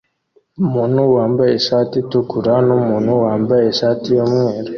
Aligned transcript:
Umuntu 0.63 0.99
wambaye 1.15 1.51
ishati 1.59 1.93
itukura 2.03 2.53
numuntu 2.67 3.11
wambaye 3.23 3.63
ishati 3.73 4.07
yumweru 4.17 4.69